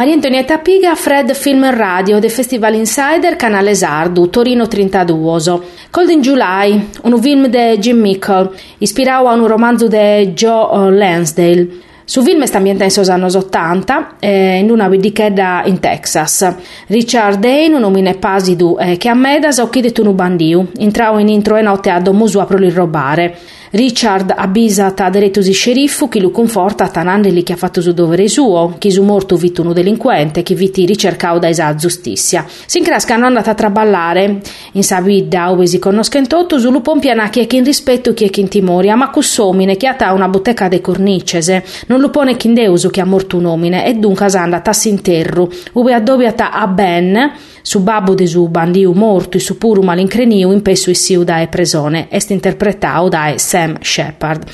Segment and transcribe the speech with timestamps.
[0.00, 5.60] Maria Antonietta Piga, Fred Film Radio, del Festival Insider, Canale Sardu, Torino 32.
[5.90, 11.68] Cold in July, un film di Jim Mickle, ispirato a un romanzo di Joe Lansdale.
[12.06, 16.50] Su film sta ambientato negli anni 80, eh, in una vidichedda in Texas.
[16.86, 21.28] Richard Dane, un uomo pasido eh, che a Medas ha occhidato un bandiu, entrò in
[21.28, 23.36] intro e notte a domusu a proli robare.
[23.72, 28.74] Richard avvisa ta direttosi sceriffo che lo conforta tanandoli che ha fatto su dovere suo,
[28.78, 32.44] che su morto vitto un delinquente, che viti ricercao da esa giustizia.
[32.48, 34.40] Si incrascano andata a traballare,
[34.72, 38.30] in sa vita ove si conoscono tutto, su lu pompiana che in rispetto chi è
[38.30, 42.48] chi in timoria, ma cussomine che ha una bottega de cornicese, non lo pone chi
[42.48, 46.66] in deuso che ha morto un omine, e dunque andata a sinterru, ove addobbiata a
[46.66, 47.32] ben,
[47.62, 51.48] su babbo de su bandiu morto e su puru malincreniu in pesso siu da e
[51.48, 54.44] presone, est interpretao da Sam Shepard.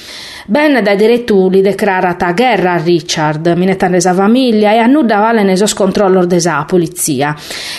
[0.46, 6.24] Ben da diretto li declarata guerra a Richard, minetanesa famiglia e annuda vale neso scontrollo
[6.24, 7.34] desa polizia.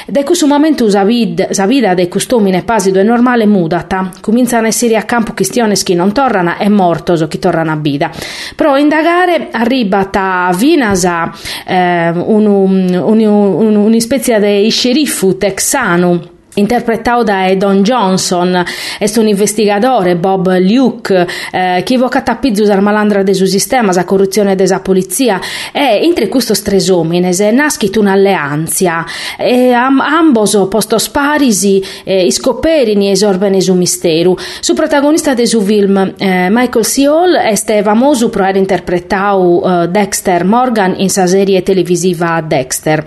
[0.06, 4.70] Da questo momento usa vid, sa vida de customine pasido e normale mudata, cominciano a
[4.70, 8.10] essere a campo questioni che non tornano e mortoso chi tornano a vida.
[8.56, 11.32] Però indagare arriva ta Vinasa
[11.66, 18.64] eh, un, un, un, un, specie di sceriffo texano interpretato da Don Johnson,
[19.00, 24.06] è un investigatore, Bob Luke, eh, che evoca tappizus al malandra del suo sistema, la
[24.06, 25.40] corruzione della polizia,
[25.72, 29.06] e entre tre uomini è nascita un'alleanza,
[29.38, 34.38] e am, ambos posto sparisi, eh, scoperini esorbeni su mistero.
[34.60, 36.86] Su protagonista del suo film, eh, Michael.
[37.08, 43.06] Hall, è famoso per aver interpretato eh, Dexter Morgan in sa serie televisiva Dexter.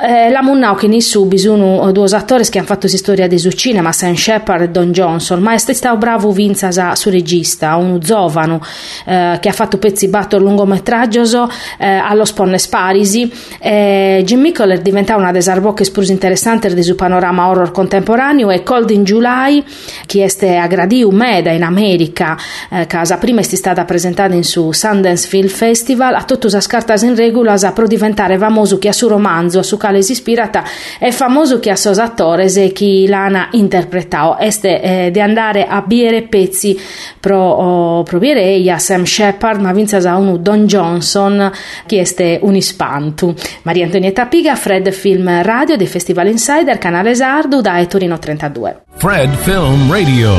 [0.00, 3.92] Eh, la Munnau che ne su bisogno due attori che hanno fatto storia di cinema,
[3.92, 8.58] Sam Shepard e Don Johnson, ma è stato bravo Vinza su regista, uno giovane
[9.06, 11.48] eh, che ha fatto pezzi batto lungometraggio
[11.78, 13.30] eh, allo Sponne Sparisi.
[13.60, 18.62] Eh, Jim Mickle è diventato una delle arbocche più interessanti del panorama horror contemporaneo e
[18.62, 19.62] Cold in July,
[20.06, 22.36] che è a Gradiu Meda in America,
[22.70, 27.02] eh, casa prima è stata presentata in su Sundance Film Festival, a tutte le scartas
[27.02, 30.64] in regola per diventare famoso che ha su romanzo, a su quale si ispirata,
[30.98, 34.38] è famoso che ha suo attore e chi l'hanno interpretato.
[34.40, 36.76] Este eh, di andare a bere pezzi
[37.20, 41.52] pro, oh, pro a Sam Shepard, ma vinza a uno Don Johnson,
[41.86, 43.34] che este un ispantu.
[43.62, 48.82] Maria Antonietta Piga, Fred Film Radio del Festival Insider, canale Sardo da Torino 32.
[48.96, 50.34] Fred Film Radio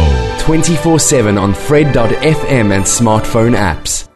[0.45, 4.11] 24/7 on fred.fm and smartphone apps.